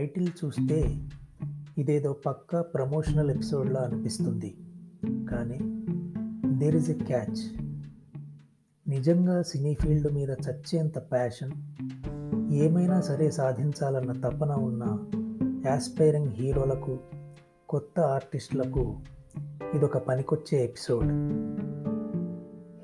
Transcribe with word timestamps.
Title 0.00 0.28
చూస్తే 0.44 1.06
ఇదేదో 1.78 2.12
పక్కా 2.26 2.62
promotional 2.62 3.30
ఎపిసోడ్లా 3.30 3.80
అనిపిస్తుంది. 3.80 4.56
కానీ 5.04 5.58
దేర్ 6.58 6.76
ఇస్ 6.76 6.90
ఎ 6.90 6.92
క్యాచ్ 6.92 7.60
నిజంగా 8.90 9.42
సినీ 9.42 9.74
ఫీల్డ్ 9.74 10.12
మీద 10.12 10.30
చచ్చేంత 10.30 10.98
ప్యాషన్ 10.98 11.50
ఏమైనా 12.52 13.00
సరే 13.00 13.30
సాధించాలన్న 13.30 14.12
తపన 14.12 14.50
ఉన్న 14.50 14.98
యాస్పైరింగ్ 15.66 16.28
హీరోలకు 16.28 16.98
కొత్త 17.68 18.00
ఆర్టిస్టులకు 18.00 18.96
ఇదొక 19.74 19.98
పనికొచ్చే 19.98 20.64
ఎపిసోడ్. 20.64 21.08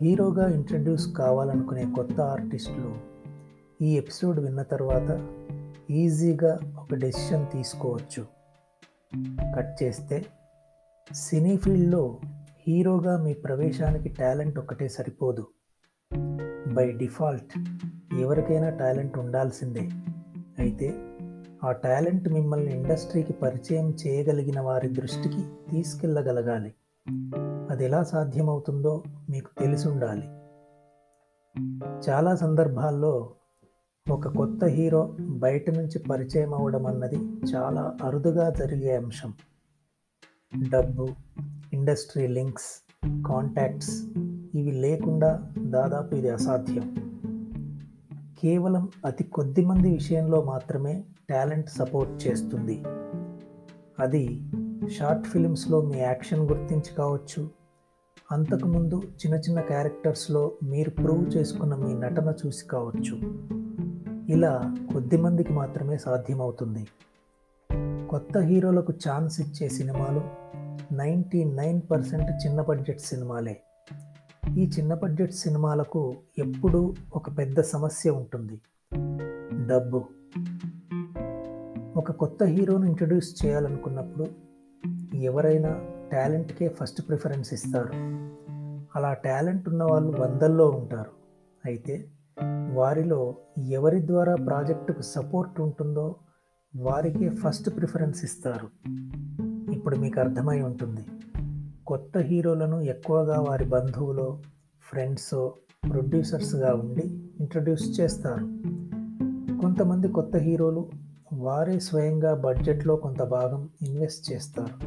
హీరోగా 0.05 0.49
ఇంట్రడ్యూస్ 0.49 1.13
కావాలనుకునే 1.13 1.93
కొత్త 1.97 2.21
ఆర్టిస్టులు 2.21 2.95
ఈ 3.83 3.97
ఎపిసోడ్ 3.97 4.41
విన్న 4.41 4.63
తర్వాత 4.63 5.33
ఈజీగా 5.91 6.59
ఒక 6.79 6.95
డెసిషన్ 6.95 7.47
తీసుకోవచ్చు. 7.53 8.27
కట్ 9.57 9.83
చేస్తే 9.83 10.27
సినీ 11.13 11.57
ఫీల్డ్లో 11.57 12.19
హీరోగా 12.67 13.23
మీ 13.23 13.35
ప్రవేశానికి 13.35 14.09
టాలెంట్ 14.09 14.59
ఒకటే 14.59 14.89
సరిపోదు. 14.89 15.47
బై 16.73 16.93
డిఫాల్ట్ 16.93 17.59
ఎవరికైనా 18.21 18.71
టాలెంట్ 18.71 19.19
ఉండాల్సిందే. 19.19 19.89
అయితే 20.59 20.95
ఆ 21.65 21.73
టాలెంట్ 21.73 22.29
మిమ్మల్ని 22.29 22.75
ఇండస్ట్రీకి 22.75 23.33
పరిచయం 23.33 23.91
చేయగలిగిన 23.91 24.61
వారి 24.61 24.89
దృష్టికి 24.89 25.45
తీసుకెళ్ళగలగాలి 25.71 26.75
అది 27.71 27.85
ఎలా 27.85 28.03
సాధ్యమవుతుందో 28.03 29.03
మీకు 29.31 29.51
తెలిసి 29.61 29.89
ఉండాలి. 29.89 30.29
చాలా 32.11 32.35
సందర్భాల్లో 32.35 33.31
ఒక 34.11 34.29
కొత్త 34.29 34.65
హీరో 34.65 35.17
బయట 35.21 35.71
నుంచి 35.71 35.99
పరిచయం 35.99 36.55
అవ్వడం 36.55 36.87
అన్నది 36.87 37.17
చాలా 37.55 37.97
అరుదుగా 38.03 38.51
జరిగే 38.51 38.97
అంశం. 38.97 39.33
డబ్బు 40.71 41.09
ఇండస్ట్రీ 41.73 42.27
లింక్స్ 42.27 42.87
కాంటాక్ట్స్ 43.29 44.03
ఇవి 44.55 44.71
లేకుండా 44.71 45.53
దాదాపు 45.59 46.15
ఇది 46.15 46.31
అసాధ్యం. 46.31 46.95
కేవలం 48.39 48.89
అతి 49.05 49.25
కొద్ది 49.25 49.65
మంది 49.65 49.93
విషయంలో 49.93 50.43
మాత్రమే 50.43 51.05
టాలెంట్ 51.31 51.69
సపోర్ట్ 51.69 52.29
చేస్తుంది. 52.29 52.83
అది 54.01 54.41
షార్ట్ 54.91 55.27
ఫిలిమ్స్లో 55.27 55.83
మీ 55.83 55.99
యాక్షన్ 55.99 56.41
గుర్తించి 56.41 56.95
కావచ్చు. 56.99 57.51
అంతకుముందు 58.33 59.03
చిన్న 59.09 59.35
చిన్న 59.35 59.61
క్యారెక్టర్స్లో 59.61 60.53
మీరు 60.65 60.91
ప్రూవ్ 60.91 61.37
చేసుకున్న 61.37 61.75
మీ 61.75 61.95
నటన 61.95 62.35
చూసి 62.47 62.67
కావచ్చు. 62.67 63.47
ఇలా 64.29 64.75
కొద్ది 64.93 65.17
మందికి 65.17 65.53
మాత్రమే 65.53 65.99
సాధ్యమవుతుంది. 65.99 66.87
కొత్త 68.11 68.39
హీరోలకు 68.39 68.93
ఛాన్స్ 69.09 69.41
ఇచ్చే 69.41 69.69
సినిమాలు 69.69 70.23
నైంటీ 70.95 71.45
నైన్ 71.45 71.81
పర్సెంట్ 71.91 72.47
చిన్న 72.47 72.63
బడ్జెట్ 72.63 73.01
సినిమాలే. 73.01 73.63
ఈ 74.57 74.71
చిన్న 74.79 74.95
బడ్జెట్ 74.95 75.33
సినిమాలకు 75.33 76.15
ఎప్పుడూ 76.39 76.95
ఒక 77.15 77.39
పెద్ద 77.39 77.61
సమస్య 77.61 78.11
ఉంటుంది. 78.11 78.61
డబ్బు. 79.67 80.05
ఒక 81.97 82.11
కొత్త 82.11 82.43
హీరోను 82.43 82.85
ఇంట్రడ్యూస్ 82.85 83.47
చేయాలనుకున్నప్పుడు 83.47 84.27
ఎవరైనా 85.15 85.81
టాలెంట్కే 86.13 86.69
ఫస్ట్ 86.69 87.09
ప్రిఫరెన్స్ 87.09 87.55
ఇస్తారు. 87.55 87.91
అలా 88.97 89.13
టాలెంట్ 89.13 89.69
ఉన్న 89.69 89.85
వాళ్ళు 89.85 90.21
వందల్లో 90.21 90.71
ఉంటారు. 90.71 91.11
అయితే 91.65 92.09
వారిలో 92.77 93.35
ఎవరి 93.59 94.07
ద్వారా 94.07 94.35
ప్రాజెక్టుకు 94.35 95.03
సపోర్ట్ 95.03 95.61
ఉంటుందో 95.61 96.15
వారికే 96.77 97.29
ఫస్ట్ 97.29 97.77
ప్రిఫరెన్స్ 97.77 98.25
ఇస్తారు. 98.25 98.69
ఇప్పుడు 99.73 99.97
మీకు 99.97 100.21
అర్థమై 100.21 100.61
ఉంటుంది. 100.61 101.07
కొత్త 101.87 102.19
హీరోలను 102.19 102.81
ఎక్కువగా 102.81 103.41
వారి 103.41 103.65
బంధువులో 103.65 104.39
ఫ్రెండ్సో 104.91 105.53
ప్రొడ్యూసర్స్గా 105.91 106.75
ఉండి 106.75 107.21
ఇంట్రడ్యూస్ 107.41 108.01
చేస్తారు. 108.01 108.45
కొంతమంది 109.61 110.09
కొత్త 110.09 110.37
హీరోలు 110.37 110.89
వారే 111.33 111.79
స్వయంగా 111.79 112.35
బడ్జెట్లో 112.35 112.97
కొంత 112.97 113.23
భాగం 113.23 113.69
ఇన్వెస్ట్ 113.83 114.33
చేస్తారు. 114.33 114.87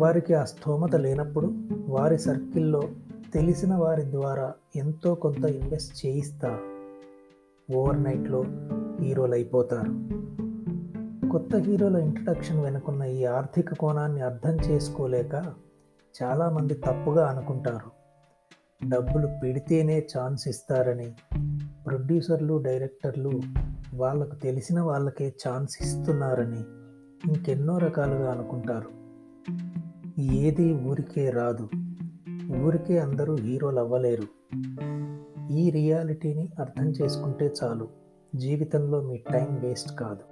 వారికి 0.00 0.34
ఆ 0.34 0.44
స్థోమత 0.44 0.96
లేనప్పుడు 0.96 1.54
వారి 1.88 2.18
సర్కిల్లో 2.18 2.82
తెలిసిన 3.34 3.74
వారి 3.74 4.12
ద్వారా 4.12 4.52
ఎంతో 4.76 5.14
కొంత 5.14 5.44
ఇన్వెస్ట్ 5.44 6.06
చేయిస్తారు. 6.06 6.73
ఓవర్ 7.72 8.02
నైట్లో 8.02 8.44
హీరోలు 9.00 9.32
అయిపోతారు. 9.32 9.90
కొత్త 11.28 11.56
హీరోల 11.56 11.96
ఇంట్రడక్షన్ 11.96 12.60
వెనుకున్న 12.60 13.02
ఈ 13.02 13.24
ఆర్థిక 13.24 13.74
కోణాన్ని 13.74 14.20
అర్థం 14.20 14.56
చేసుకోలేక 14.56 15.54
చాలామంది 16.22 16.74
తప్పుగా 16.74 17.26
అనుకుంటారు. 17.26 17.90
డబ్బులు 18.88 19.28
పెడితేనే 19.42 20.06
ఛాన్స్ 20.18 20.48
ఇస్తారని 20.48 21.14
ప్రొడ్యూసర్లు 21.86 22.62
డైరెక్టర్లు 22.62 23.40
వాళ్ళకు 23.94 24.34
తెలిసిన 24.34 24.80
వాళ్ళకే 24.80 25.34
ఛాన్స్ 25.48 25.78
ఇస్తున్నారని 25.82 26.60
ఇంకెన్నో 27.28 27.78
రకాలుగా 27.78 28.30
అనుకుంటారు. 28.30 28.90
ఏది 30.20 30.74
ఊరికే 30.74 31.30
రాదు. 31.30 31.68
ఊరికే 32.56 32.98
అందరూ 32.98 33.36
హీరోలు 33.36 33.80
అవ్వలేరు. 33.80 34.54
ఈ 35.58 35.70
రియాలిటీని 35.70 36.48
అర్థం 36.58 36.90
చేసుకుంటే 36.90 37.54
చాలు. 37.62 37.88
జీవితంలో 38.34 39.00
మీ 39.00 39.16
టైం 39.16 39.60
వేస్ట్ 39.60 39.98
కాదు. 39.98 40.22